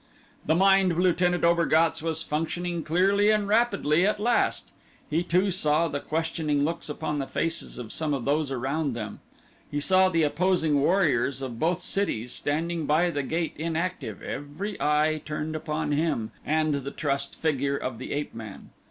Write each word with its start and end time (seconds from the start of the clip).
The 0.43 0.55
mind 0.55 0.91
of 0.91 0.97
Lieutenant 0.97 1.43
Obergatz 1.43 2.01
was 2.01 2.23
functioning 2.23 2.81
clearly 2.81 3.29
and 3.29 3.47
rapidly 3.47 4.03
at 4.07 4.19
last. 4.19 4.73
He 5.11 5.21
too 5.21 5.51
saw 5.51 5.87
the 5.87 5.99
questioning 5.99 6.65
looks 6.65 6.89
upon 6.89 7.19
the 7.19 7.27
faces 7.27 7.77
of 7.77 7.91
some 7.91 8.11
of 8.11 8.25
those 8.25 8.49
around 8.49 8.93
them. 8.95 9.19
He 9.69 9.79
saw 9.79 10.09
the 10.09 10.23
opposing 10.23 10.81
warriors 10.81 11.43
of 11.43 11.59
both 11.59 11.81
cities 11.81 12.31
standing 12.31 12.87
by 12.87 13.11
the 13.11 13.21
gate 13.21 13.53
inactive, 13.57 14.23
every 14.23 14.75
eye 14.81 15.21
turned 15.23 15.55
upon 15.55 15.91
him, 15.91 16.31
and 16.43 16.73
the 16.73 16.89
trussed 16.89 17.35
figure 17.35 17.77
of 17.77 17.99
the 17.99 18.11
ape 18.11 18.33
man. 18.33 18.71